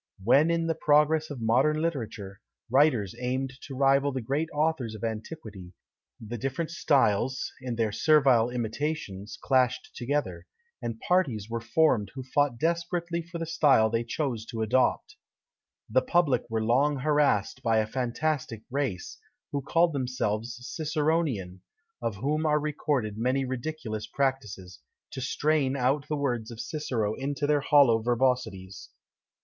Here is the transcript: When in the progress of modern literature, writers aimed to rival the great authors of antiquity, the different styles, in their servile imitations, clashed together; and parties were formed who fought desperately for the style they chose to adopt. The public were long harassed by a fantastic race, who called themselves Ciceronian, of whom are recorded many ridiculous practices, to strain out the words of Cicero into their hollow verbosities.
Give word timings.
When 0.23 0.49
in 0.49 0.65
the 0.65 0.73
progress 0.73 1.29
of 1.29 1.41
modern 1.43 1.79
literature, 1.79 2.41
writers 2.71 3.13
aimed 3.19 3.53
to 3.67 3.75
rival 3.75 4.11
the 4.11 4.19
great 4.19 4.49
authors 4.51 4.95
of 4.95 5.03
antiquity, 5.03 5.73
the 6.19 6.39
different 6.39 6.71
styles, 6.71 7.53
in 7.61 7.75
their 7.75 7.91
servile 7.91 8.49
imitations, 8.49 9.37
clashed 9.43 9.91
together; 9.95 10.47
and 10.81 10.99
parties 11.01 11.51
were 11.51 11.61
formed 11.61 12.09
who 12.15 12.23
fought 12.23 12.57
desperately 12.57 13.21
for 13.21 13.37
the 13.37 13.45
style 13.45 13.91
they 13.91 14.03
chose 14.03 14.43
to 14.47 14.63
adopt. 14.63 15.17
The 15.87 16.01
public 16.01 16.49
were 16.49 16.63
long 16.63 16.97
harassed 16.97 17.61
by 17.61 17.77
a 17.77 17.85
fantastic 17.85 18.63
race, 18.71 19.19
who 19.51 19.61
called 19.61 19.93
themselves 19.93 20.57
Ciceronian, 20.67 21.61
of 22.01 22.15
whom 22.15 22.47
are 22.47 22.59
recorded 22.59 23.19
many 23.19 23.45
ridiculous 23.45 24.07
practices, 24.07 24.79
to 25.11 25.21
strain 25.21 25.77
out 25.77 26.07
the 26.07 26.17
words 26.17 26.49
of 26.49 26.59
Cicero 26.59 27.13
into 27.13 27.45
their 27.45 27.61
hollow 27.61 28.01
verbosities. 28.01 28.89